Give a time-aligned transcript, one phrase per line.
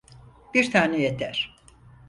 [0.53, 1.55] Bir tane yeter.